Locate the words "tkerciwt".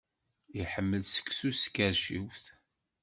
1.65-2.43